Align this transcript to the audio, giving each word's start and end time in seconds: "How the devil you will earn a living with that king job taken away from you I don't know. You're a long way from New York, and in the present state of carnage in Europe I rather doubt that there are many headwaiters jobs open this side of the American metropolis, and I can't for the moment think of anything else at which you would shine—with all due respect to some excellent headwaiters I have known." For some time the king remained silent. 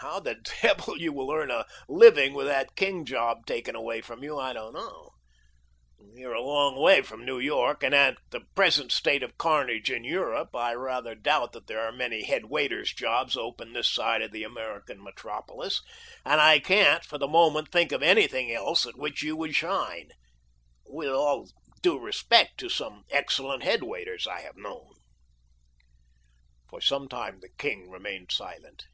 "How 0.00 0.20
the 0.20 0.34
devil 0.62 1.00
you 1.00 1.14
will 1.14 1.32
earn 1.32 1.50
a 1.50 1.64
living 1.88 2.34
with 2.34 2.46
that 2.46 2.76
king 2.76 3.06
job 3.06 3.46
taken 3.46 3.74
away 3.74 4.02
from 4.02 4.22
you 4.22 4.38
I 4.38 4.52
don't 4.52 4.74
know. 4.74 5.12
You're 6.12 6.34
a 6.34 6.42
long 6.42 6.76
way 6.78 7.00
from 7.00 7.24
New 7.24 7.38
York, 7.38 7.82
and 7.82 7.94
in 7.94 8.18
the 8.28 8.42
present 8.54 8.92
state 8.92 9.22
of 9.22 9.38
carnage 9.38 9.90
in 9.90 10.04
Europe 10.04 10.54
I 10.54 10.74
rather 10.74 11.14
doubt 11.14 11.52
that 11.52 11.68
there 11.68 11.80
are 11.80 11.90
many 11.90 12.24
headwaiters 12.24 12.92
jobs 12.92 13.34
open 13.34 13.72
this 13.72 13.88
side 13.90 14.20
of 14.20 14.30
the 14.30 14.44
American 14.44 15.02
metropolis, 15.02 15.80
and 16.22 16.38
I 16.38 16.58
can't 16.58 17.02
for 17.02 17.16
the 17.16 17.26
moment 17.26 17.72
think 17.72 17.92
of 17.92 18.02
anything 18.02 18.52
else 18.52 18.84
at 18.84 18.98
which 18.98 19.22
you 19.22 19.36
would 19.36 19.56
shine—with 19.56 21.08
all 21.08 21.48
due 21.80 21.98
respect 21.98 22.58
to 22.60 22.68
some 22.68 23.04
excellent 23.08 23.62
headwaiters 23.62 24.26
I 24.26 24.42
have 24.42 24.58
known." 24.58 24.96
For 26.68 26.82
some 26.82 27.08
time 27.08 27.40
the 27.40 27.48
king 27.56 27.88
remained 27.88 28.30
silent. 28.32 28.84